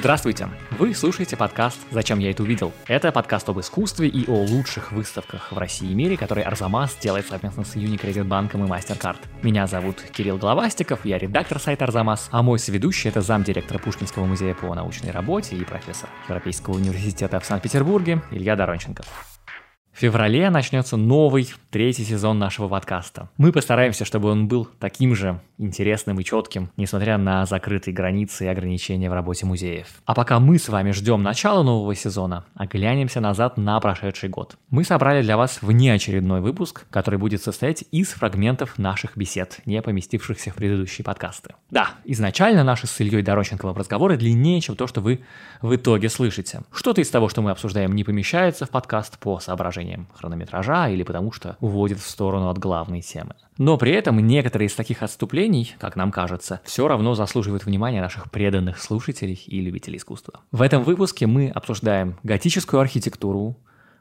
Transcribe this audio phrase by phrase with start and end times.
[0.00, 0.48] Здравствуйте!
[0.78, 2.72] Вы слушаете подкаст «Зачем я это увидел?».
[2.86, 7.26] Это подкаст об искусстве и о лучших выставках в России и мире, который Арзамас делает
[7.26, 9.18] совместно с Unicredit банком и MasterCard.
[9.42, 14.54] Меня зовут Кирилл Головастиков, я редактор сайта Арзамас, а мой соведущий это замдиректора Пушкинского музея
[14.54, 19.06] по научной работе и профессор Европейского университета в Санкт-Петербурге Илья Доронченков.
[20.00, 23.28] Феврале начнется новый, третий сезон нашего подкаста.
[23.36, 28.48] Мы постараемся, чтобы он был таким же интересным и четким, несмотря на закрытые границы и
[28.48, 29.88] ограничения в работе музеев.
[30.06, 34.56] А пока мы с вами ждем начала нового сезона, оглянемся назад на прошедший год.
[34.70, 40.50] Мы собрали для вас внеочередной выпуск, который будет состоять из фрагментов наших бесед, не поместившихся
[40.50, 41.56] в предыдущие подкасты.
[41.70, 45.20] Да, изначально наши с Ильей Доронченковым разговоры длиннее, чем то, что вы
[45.60, 46.62] в итоге слышите.
[46.72, 51.32] Что-то из того, что мы обсуждаем, не помещается в подкаст по соображениям хронометража или потому
[51.32, 53.34] что уводит в сторону от главной темы.
[53.58, 58.30] Но при этом некоторые из таких отступлений, как нам кажется, все равно заслуживают внимания наших
[58.30, 60.40] преданных слушателей и любителей искусства.
[60.50, 63.56] В этом выпуске мы обсуждаем готическую архитектуру,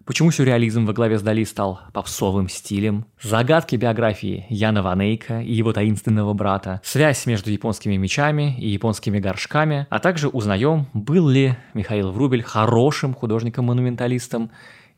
[0.09, 3.05] Почему сюрреализм во главе с Дали стал попсовым стилем?
[3.21, 9.85] Загадки биографии Яна Ванейка и его таинственного брата, связь между японскими мечами и японскими горшками,
[9.91, 14.49] а также узнаем, был ли Михаил Врубель хорошим художником-монументалистом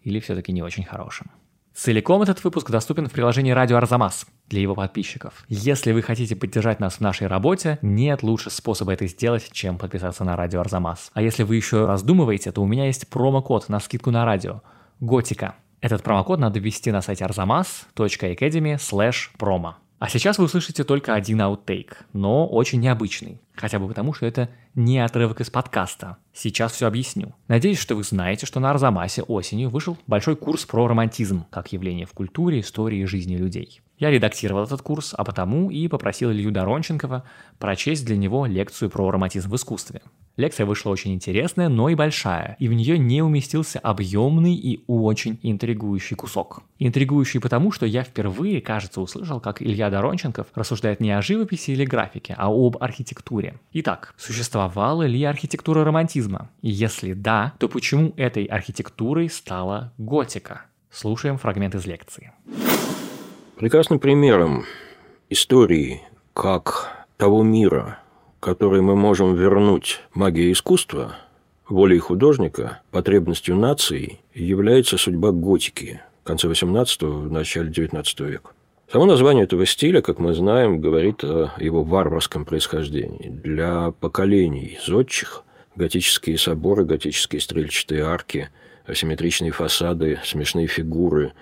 [0.04, 1.32] или все-таки не очень хорошим.
[1.74, 5.46] Целиком этот выпуск доступен в приложении «Радио Арзамас» для его подписчиков.
[5.48, 10.26] Если вы хотите поддержать нас в нашей работе, нет лучше способа это сделать, чем подписаться
[10.26, 11.12] на «Радио Арзамас».
[11.14, 14.62] А если вы еще раздумываете, то у меня есть промокод на скидку на радио–
[15.00, 15.56] «Готика».
[15.80, 19.74] Этот промокод надо ввести на сайте arzamas.academy slash promo.
[19.98, 23.40] А сейчас вы услышите только один аутейк, но очень необычный.
[23.62, 26.18] Хотя бы потому, что это не отрывок из подкаста.
[26.34, 27.36] Сейчас все объясню.
[27.48, 32.08] Надеюсь, что вы знаете, что на Арзамасе осенью вышел большой курс про романтизм как явление
[32.08, 33.82] в культуре, истории и жизни людей.
[34.02, 37.24] Я редактировал этот курс, а потому и попросил Илью Доронченкова
[37.60, 40.02] прочесть для него лекцию про романтизм в искусстве.
[40.38, 45.38] Лекция вышла очень интересная, но и большая, и в нее не уместился объемный и очень
[45.44, 46.64] интригующий кусок.
[46.80, 51.86] Интригующий потому, что я впервые, кажется, услышал, как Илья Доронченков рассуждает не о живописи или
[51.86, 53.60] графике, а об архитектуре.
[53.74, 56.50] Итак, существовала ли архитектура романтизма?
[56.64, 60.64] И если да, то почему этой архитектурой стала готика?
[60.90, 62.32] Слушаем фрагмент из лекции.
[63.62, 64.66] Прекрасным примером
[65.30, 66.02] истории
[66.34, 68.00] как того мира,
[68.40, 71.18] который мы можем вернуть магии искусства,
[71.70, 78.50] волей художника, потребностью нации, является судьба готики в конце XVIII– начале XIX века.
[78.92, 83.30] Само название этого стиля, как мы знаем, говорит о его варварском происхождении.
[83.30, 85.44] Для поколений зодчих
[85.76, 88.50] готические соборы, готические стрельчатые арки,
[88.88, 91.34] асимметричные фасады, смешные фигуры,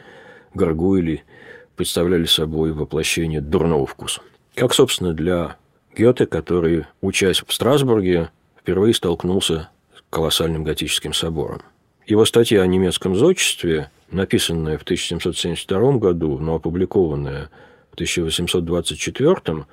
[0.54, 1.24] горгуйли–
[1.80, 4.20] представляли собой воплощение дурного вкуса.
[4.54, 5.56] Как, собственно, для
[5.96, 11.62] Гёте, который, учась в Страсбурге, впервые столкнулся с колоссальным готическим собором.
[12.06, 17.50] Его статья о немецком зодчестве, написанная в 1772 году, но опубликованная
[17.92, 19.66] в 1824,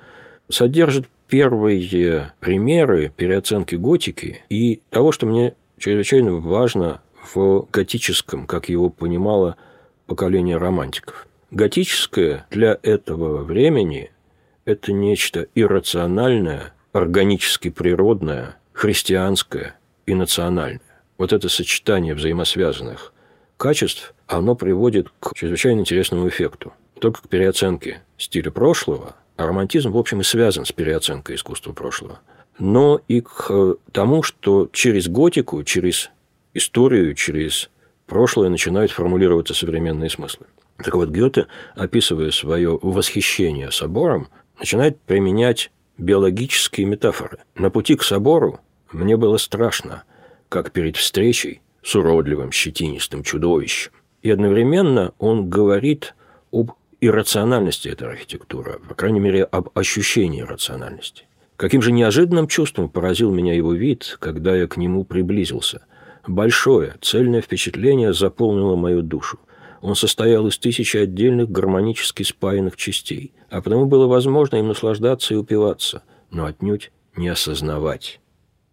[0.47, 7.01] содержит первые примеры переоценки готики и того, что мне чрезвычайно важно
[7.33, 9.57] в готическом, как его понимало
[10.05, 11.27] поколение романтиков.
[11.51, 14.11] Готическое для этого времени–
[14.65, 20.81] это нечто иррациональное, органически природное, христианское и национальное.
[21.17, 23.13] Вот это сочетание взаимосвязанных
[23.55, 26.73] качеств, оно приводит к чрезвычайно интересному эффекту.
[26.99, 32.19] Только к переоценке стиля прошлого, а романтизм, в общем, и связан с переоценкой искусства прошлого,
[32.59, 36.11] но и к тому, что через готику, через
[36.53, 37.69] историю, через
[38.05, 40.45] прошлое начинают формулироваться современные смыслы.
[40.77, 44.27] Так вот, Гёте, описывая свое восхищение собором,
[44.59, 47.39] начинает применять биологические метафоры.
[47.55, 48.59] На пути к собору
[48.91, 50.03] мне было страшно,
[50.49, 53.91] как перед встречей с уродливым щетинистым чудовищем.
[54.21, 56.15] И одновременно он говорит
[56.51, 56.71] об
[57.01, 61.25] иррациональности этой архитектуры, по крайней мере, об ощущении рациональности.
[61.55, 65.85] Каким же неожиданным чувством поразил меня его вид, когда я к нему приблизился.
[66.27, 69.39] Большое, цельное впечатление заполнило мою душу.
[69.81, 75.37] Он состоял из тысячи отдельных гармонически спаянных частей, а потому было возможно им наслаждаться и
[75.37, 78.19] упиваться, но отнюдь не осознавать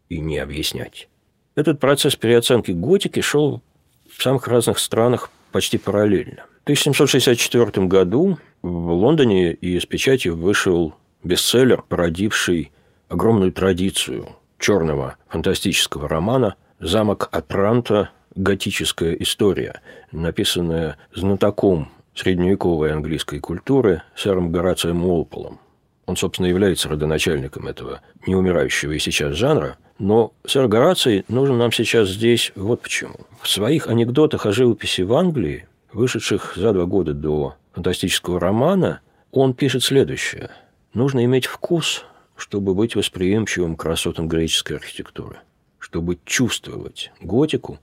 [0.09, 1.09] и не объяснять.
[1.55, 3.63] Этот процесс переоценки готики шел
[4.11, 6.45] в самых разных странах почти параллельно.
[6.61, 12.73] В 1764 году в Лондоне и с печатью вышел бестселлер, породивший
[13.09, 14.29] огромную традицию
[14.59, 19.81] черного фантастического романа «Замок Атранта готическая история,
[20.13, 25.59] написанная знатоком средневековой английской культуры сэром Горацием Уолполом.
[26.07, 29.79] Он, собственно, является родоначальником этого неумирающего и сейчас жанра.
[29.99, 33.15] Но сэр Гораций нужен нам сейчас здесь вот почему.
[33.41, 39.55] В своих анекдотах о живописи в Англии, вышедших за два года до фантастического романа, он
[39.55, 40.51] пишет следующее.
[40.93, 42.05] Нужно иметь вкус,
[42.37, 45.39] чтобы быть восприимчивым к красотам греческой архитектуры.
[45.79, 47.79] Чтобы чувствовать готику,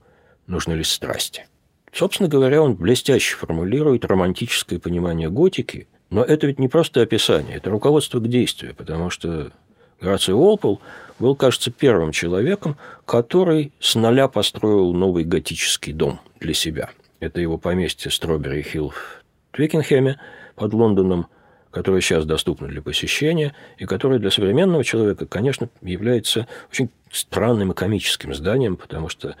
[0.46, 1.46] нужны ли страсти.
[1.92, 7.70] Собственно говоря, он блестяще формулирует романтическое понимание готики, но это ведь не просто описание, это
[7.70, 9.52] руководство к действию, потому что
[10.00, 10.80] Граций Уолпол
[11.18, 16.90] был, кажется, первым человеком, который с нуля построил новый готический дом для себя.
[17.20, 19.22] Это его поместье Стробери Хилл в
[19.52, 20.18] Твикенхеме
[20.56, 21.28] под Лондоном,
[21.70, 27.74] которое сейчас доступно для посещения, и которое для современного человека, конечно, является очень странным и
[27.74, 29.36] комическим зданием, потому что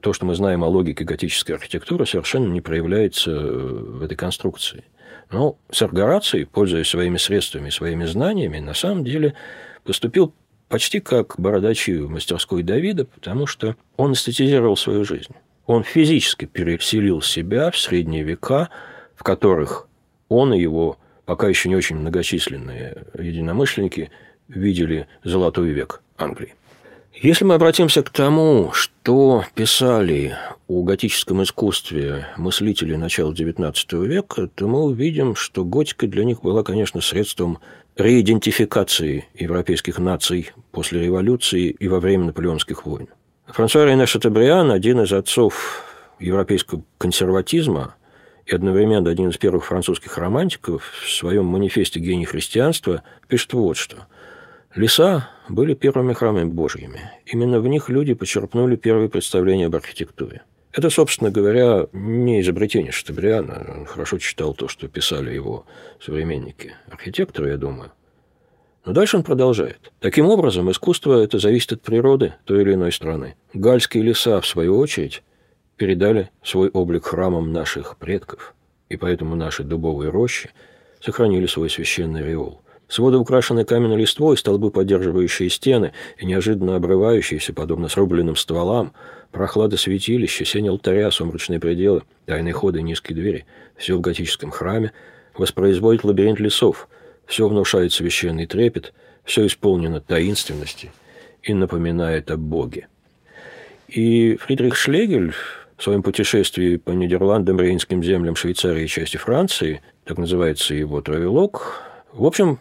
[0.00, 4.84] то, что мы знаем о логике готической архитектуры, совершенно не проявляется э, в этой конструкции.
[5.30, 9.34] Но сэр Гораций, пользуясь своими средствами, своими знаниями, на самом деле
[9.84, 10.34] поступил
[10.68, 15.34] почти как бородачи в мастерской Давида, потому что он эстетизировал свою жизнь.
[15.66, 18.68] Он физически переселил себя в средние века,
[19.14, 19.88] в которых
[20.28, 24.10] он и его пока еще не очень многочисленные единомышленники
[24.48, 26.54] видели золотой век Англии.
[27.22, 34.66] Если мы обратимся к тому, что писали о готическом искусстве мыслители начала XIX века, то
[34.66, 37.60] мы увидим, что готика для них была, конечно, средством
[37.96, 43.06] реидентификации европейских наций после революции и во время наполеонских войн.
[43.46, 45.84] Франсуа Рене Шатабриан, один из отцов
[46.18, 47.94] европейского консерватизма
[48.44, 53.98] и одновременно один из первых французских романтиков, в своем манифесте «Гений христианства» пишет вот что–
[54.74, 57.12] Леса были первыми храмами божьими.
[57.26, 60.42] Именно в них люди почерпнули первые представления об архитектуре.
[60.72, 63.64] Это, собственно говоря, не изобретение Штабриана.
[63.76, 65.64] Он хорошо читал то, что писали его
[66.00, 66.74] современники.
[66.90, 67.92] Архитекторы, я думаю.
[68.84, 69.92] Но дальше он продолжает.
[70.00, 73.36] Таким образом, искусство это зависит от природы той или иной страны.
[73.52, 75.22] Гальские леса, в свою очередь,
[75.76, 78.54] передали свой облик храмам наших предков,
[78.88, 80.50] и поэтому наши дубовые рощи
[81.00, 82.63] сохранили свой священный реол.
[82.88, 88.92] Своды украшены каменной листвой, столбы, поддерживающие стены, и неожиданно обрывающиеся, подобно срубленным стволам,
[89.32, 93.46] прохлада святилища, сень алтаря, сумрачные пределы, тайные ходы и низкие двери.
[93.76, 94.92] Все в готическом храме
[95.36, 96.88] воспроизводит лабиринт лесов,
[97.26, 98.92] все внушает священный трепет,
[99.24, 100.92] все исполнено таинственности
[101.42, 102.88] и напоминает о Боге.
[103.88, 105.32] И Фридрих Шлегель
[105.76, 111.82] в своем путешествии по Нидерландам, Рейнским землям, Швейцарии и части Франции, так называется его травелок,
[112.12, 112.60] в общем,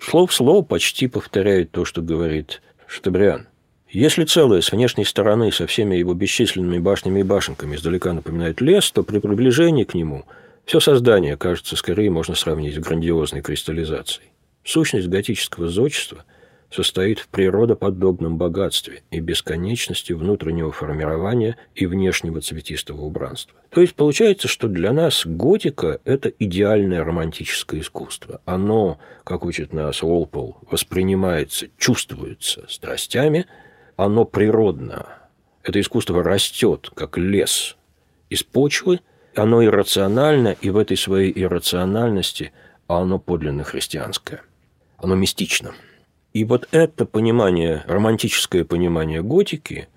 [0.00, 3.48] Слово в слово почти повторяет то, что говорит Штабриан.
[3.88, 8.90] Если целое с внешней стороны со всеми его бесчисленными башнями и башенками издалека напоминает лес,
[8.92, 10.24] то при приближении к нему
[10.64, 14.28] все создание, кажется, скорее можно сравнить с грандиозной кристаллизацией.
[14.64, 16.24] Сущность готического зодчества–
[16.70, 23.58] состоит в природоподобном богатстве и бесконечности внутреннего формирования и внешнего цветистого убранства.
[23.70, 28.40] То есть получается, что для нас готика– это идеальное романтическое искусство.
[28.44, 33.46] Оно, как учит нас Уолпол, воспринимается, чувствуется страстями,
[33.96, 35.06] оно природно.
[35.62, 37.76] Это искусство растет, как лес,
[38.28, 39.00] из почвы,
[39.34, 42.52] оно иррационально, и в этой своей иррациональности
[42.86, 44.42] оно подлинно христианское.
[44.98, 45.72] Оно мистично–
[46.32, 49.88] и вот это понимание, романтическое понимание готики,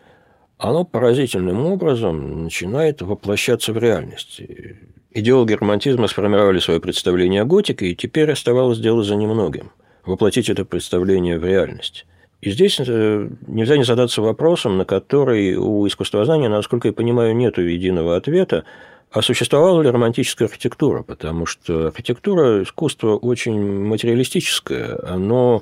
[0.58, 4.78] оно поразительным образом начинает воплощаться в реальности.
[5.12, 9.72] Идеологи романтизма сформировали свое представление о готике, и теперь оставалось дело за немногим–
[10.06, 12.06] воплотить это представление в реальность.
[12.42, 17.58] И здесь э, нельзя не задаться вопросом, на который у искусствознания, насколько я понимаю, нет
[17.58, 18.66] единого ответа,
[19.12, 21.04] а существовала ли романтическая архитектура?
[21.04, 25.62] Потому что архитектура– искусство очень материалистическое, оно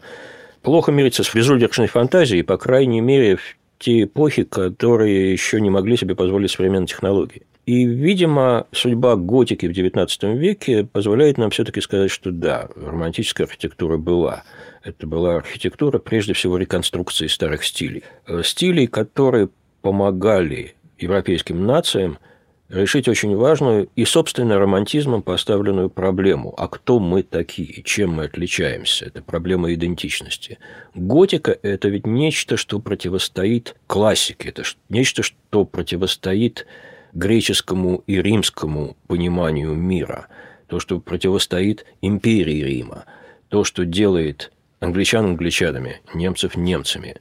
[0.61, 5.97] плохо мирится с безудержной фантазией, по крайней мере, в те эпохи, которые еще не могли
[5.97, 7.43] себе позволить современные технологии.
[7.65, 13.97] И, видимо, судьба готики в XIX веке позволяет нам все-таки сказать, что да, романтическая архитектура
[13.97, 14.43] была.
[14.83, 18.03] Это была архитектура, прежде всего, реконструкции старых стилей.
[18.43, 19.49] Стилей, которые
[19.81, 22.17] помогали европейским нациям–
[22.71, 26.53] решить очень важную и, собственно, романтизмом поставленную проблему.
[26.57, 27.83] А кто мы такие?
[27.83, 29.05] Чем мы отличаемся?
[29.05, 30.57] Это проблема идентичности.
[30.95, 34.49] Готика– это ведь нечто, что противостоит классике.
[34.49, 36.65] Это нечто, что противостоит
[37.13, 40.27] греческому и римскому пониманию мира.
[40.67, 43.03] То, что противостоит империи Рима.
[43.49, 47.17] То, что делает англичан англичанами, немцев немцами,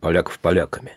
[0.00, 0.92] поляков поляками.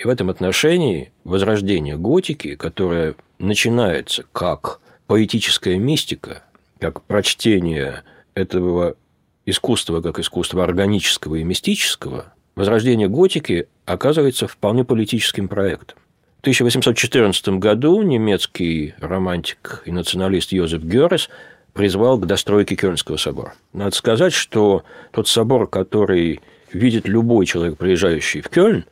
[0.00, 6.42] И в этом отношении возрождение готики, которое начинается как поэтическая мистика,
[6.78, 8.02] как прочтение
[8.32, 8.96] этого
[9.44, 15.98] искусства как искусства органического и мистического, возрождение готики оказывается вполне политическим проектом.
[16.38, 21.28] В 1814 году немецкий романтик и националист Йозеф Геррес
[21.74, 23.52] призвал к достройке Кёльнского собора.
[23.74, 26.40] Надо сказать, что тот собор, который
[26.72, 28.86] видит любой человек, приезжающий в Кёльн,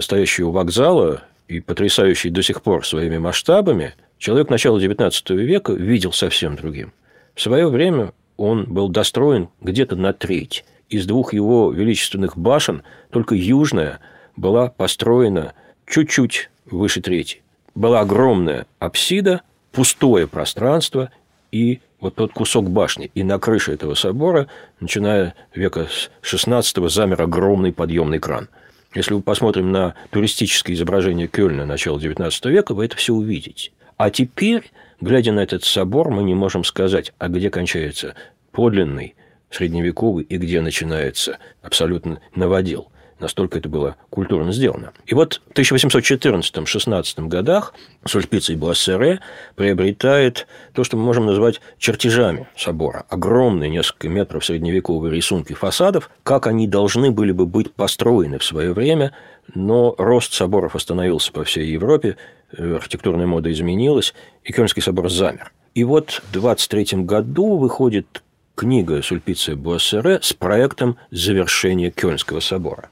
[0.00, 6.12] стоящий у вокзала и потрясающий до сих пор своими масштабами, человек начала XIX века видел
[6.12, 6.92] совсем другим.
[7.34, 10.64] В свое время он был достроен где-то на треть.
[10.88, 14.00] Из двух его величественных башен только южная
[14.36, 15.54] была построена
[15.86, 17.42] чуть-чуть выше трети.
[17.74, 21.10] Была огромная апсида, пустое пространство
[21.50, 23.10] и вот тот кусок башни.
[23.14, 24.48] И на крыше этого собора,
[24.80, 25.86] начиная века
[26.20, 28.48] 16 замер огромный подъемный кран.
[28.94, 33.72] Если мы посмотрим на туристические изображения Кёльна начала XIX века, вы это все увидите.
[33.96, 34.70] А теперь,
[35.00, 38.14] глядя на этот собор, мы не можем сказать, а где кончается
[38.50, 39.14] подлинный
[39.50, 42.90] средневековый и где начинается абсолютно новодел.
[43.22, 44.92] Настолько это было культурно сделано.
[45.06, 47.72] И вот в 1814-16 годах
[48.04, 49.20] Сульпиций Буассере
[49.54, 53.06] приобретает то, что мы можем назвать чертежами собора.
[53.08, 58.72] Огромные несколько метров средневековые рисунки фасадов, как они должны были бы быть построены в свое
[58.72, 59.12] время,
[59.54, 62.16] но рост соборов остановился по всей Европе,
[62.58, 65.52] архитектурная мода изменилась, и Кёльнский собор замер.
[65.76, 68.22] И вот в 23 году выходит
[68.54, 72.90] книга Сульпиция Буассере с проектом завершения Кёльнского собора.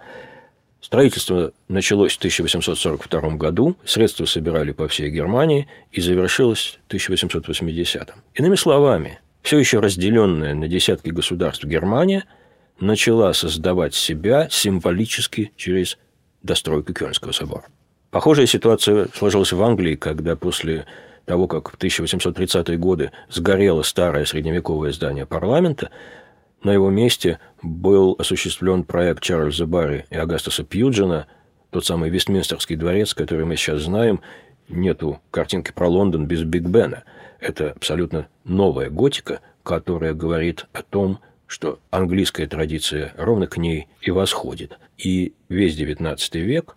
[0.81, 8.14] Строительство началось в 1842 году, средства собирали по всей Германии и завершилось в 1880.
[8.35, 12.25] Иными словами, все еще разделенная на десятки государств Германия
[12.81, 15.99] начала создавать себя символически через
[16.43, 17.64] достройку Кёльнского собора.
[18.11, 20.87] Похожая ситуация сложилась в Англии, когда после
[21.30, 25.90] того, как в 1830-е годы сгорело старое средневековое здание парламента,
[26.64, 31.28] на его месте был осуществлен проект Чарльза Барри и Агастаса Пьюджина,
[31.70, 34.20] тот самый Вестминстерский дворец, который мы сейчас знаем.
[34.68, 37.04] Нету картинки про Лондон без Биг Бена.
[37.38, 44.10] Это абсолютно новая готика, которая говорит о том, что английская традиция ровно к ней и
[44.10, 44.80] восходит.
[44.99, 46.75] И весь XIX век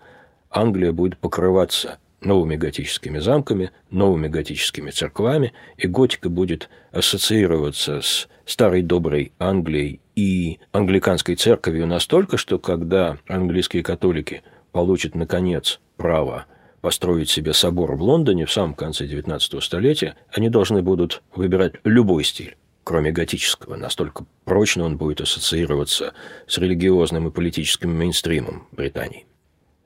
[0.51, 8.81] Англия будет покрываться новыми готическими замками, новыми готическими церквами, и готика будет ассоциироваться с старой
[8.81, 16.45] доброй Англией и англиканской церковью настолько, что когда английские католики получат, наконец, право
[16.81, 22.23] построить себе собор в Лондоне в самом конце XIX столетия, они должны будут выбирать любой
[22.23, 23.75] стиль кроме готического.
[23.75, 26.13] Настолько прочно он будет ассоциироваться
[26.47, 29.25] с религиозным и политическим мейнстримом Британии.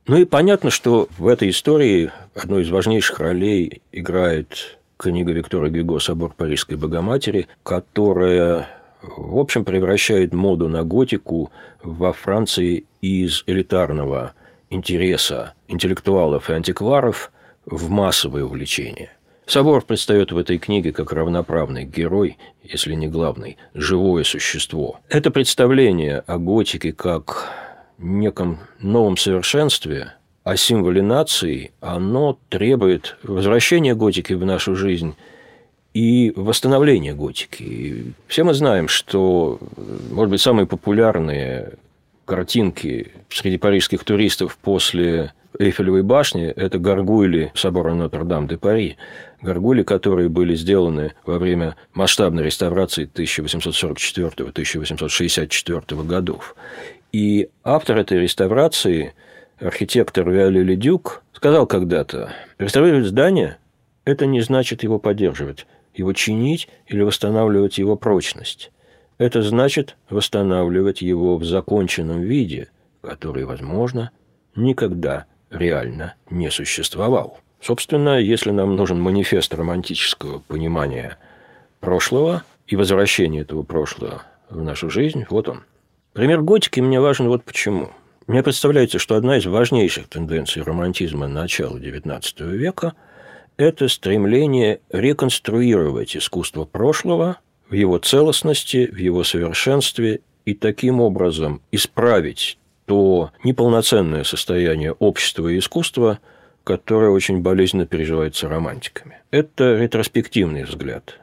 [0.08, 6.00] Ну и понятно, что в этой истории одной из важнейших ролей играет книга Виктора Гюго
[6.00, 8.70] «Собор Парижской Богоматери», которая,
[9.02, 11.52] в общем, превращает моду на готику
[11.84, 14.34] во Франции из элитарного
[14.70, 17.30] интереса интеллектуалов и антикваров
[17.66, 19.12] в массовое увлечение.
[19.46, 25.02] Собор предстает в этой книге как равноправный герой, если не главный, живое существо.
[25.10, 27.67] Это представление о готике как
[27.98, 30.14] неком новом совершенстве,
[30.44, 35.14] о символе нации, оно требует возвращения готики в нашу жизнь
[35.94, 38.14] и восстановления готики.
[38.28, 39.60] все мы знаем, что,
[40.10, 41.74] может быть, самые популярные
[42.24, 48.98] картинки среди парижских туристов после Эйфелевой башни– это горгули собора Нотр-Дам-де-Пари.
[49.42, 56.56] Горгули, которые были сделаны во время масштабной реставрации 1844-1864 годов.
[57.12, 59.14] И автор этой реставрации,
[59.60, 63.58] архитектор Виоле Ледюк, сказал когда-то, реставрировать здание–
[64.06, 68.72] это не значит его поддерживать, его чинить или восстанавливать его прочность.
[69.18, 72.70] Это значит восстанавливать его в законченном виде,
[73.02, 74.12] который, возможно,
[74.56, 77.40] никогда реально не существовал.
[77.62, 81.18] Собственно, если нам нужен манифест романтического понимания
[81.80, 85.64] прошлого и возвращения этого прошлого в нашу жизнь, вот он–
[86.18, 87.92] Пример готики мне важен вот почему.
[88.26, 92.94] Мне представляется, что одна из важнейших тенденций романтизма начала XIX века–
[93.58, 97.38] это стремление реконструировать искусство прошлого
[97.70, 102.58] в его целостности, в его совершенстве и таким образом исправить
[102.88, 106.18] то неполноценное состояние общества и искусства,
[106.64, 109.20] которое очень болезненно переживается романтиками.
[109.30, 111.20] Это ретроспективный взгляд.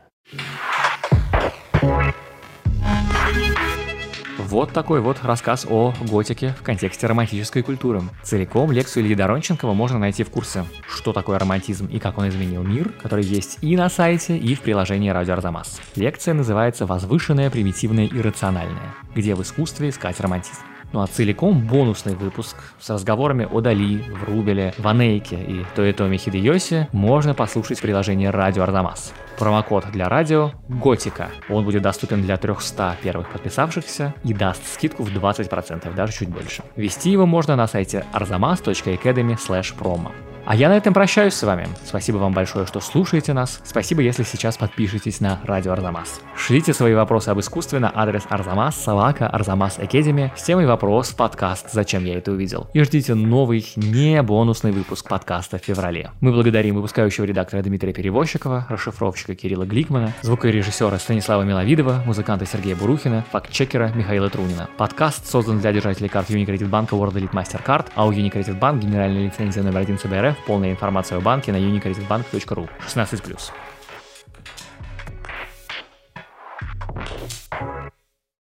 [4.47, 8.03] Вот такой вот рассказ о готике в контексте романтической культуры.
[8.23, 12.63] Целиком лекцию Ильи Доронченкова можно найти в курсе «Что такое романтизм и как он изменил
[12.63, 15.81] мир», который есть и на сайте, и в приложении Радио Арзамас.
[15.97, 18.95] Лекция называется «Возвышенное, примитивное и рациональное.
[19.15, 20.61] Где в искусстве искать романтизм».
[20.95, 27.35] Ну а целиком бонусный выпуск с разговорами о Дали, Врубеле, Ванейке и Тоэтоме Хидеоси можно
[27.35, 29.13] послушать в приложении Радио Арзамас.
[29.37, 31.31] Промокод для радио– ГОТИКА.
[31.49, 36.63] Он будет доступен для 300 первых подписавшихся и даст скидку в 20%, даже чуть больше.
[36.77, 39.37] Ввести его можно на сайте arzamas.academy
[39.77, 40.13] promo.
[40.47, 41.67] А я на этом прощаюсь с вами.
[41.87, 43.63] Спасибо вам большое, что слушаете нас.
[43.65, 46.21] Спасибо, если сейчас подпишетесь на Радио Арзамас.
[46.37, 51.73] Шлите свои вопросы об искусстве на адрес Арзамас, Салака, Арзамас Академи с темой вопрос подкаст
[51.73, 56.11] «Зачем я это увидел?» И ждите новый, не бонусный выпуск подкаста в феврале.
[56.21, 63.25] Мы благодарим выпускающего редактора Дмитрия Перевозчикова, расшифровщика Кирилла Гликмана, звукорежиссера Станислава Миловидова, музыканта Сергея Бурухина,
[63.33, 64.69] фактчекера Михаила Трунина.
[64.77, 69.25] Подкаст создан для держателей карт Unicredit банка World Elite Mastercard, а у Unicredit Bank генеральная
[69.25, 70.47] лицензия номер 1 ЦБРФ банке.
[70.47, 73.53] Полная информация о банке на unicreditbank.ru 16+.